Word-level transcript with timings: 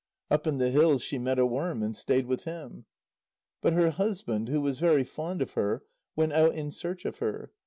Up 0.31 0.47
in 0.47 0.57
the 0.57 0.71
hills 0.71 1.03
she 1.03 1.19
met 1.19 1.37
a 1.37 1.45
worm, 1.45 1.83
and 1.83 1.95
stayed 1.95 2.25
with 2.25 2.45
him. 2.45 2.85
But 3.61 3.73
her 3.73 3.91
husband, 3.91 4.49
who 4.49 4.59
was 4.59 4.79
very 4.79 5.03
fond 5.03 5.43
of 5.43 5.51
her, 5.51 5.83
went 6.15 6.33
out 6.33 6.55
in 6.55 6.71
search 6.71 7.05
of 7.05 7.19
her. 7.19 7.51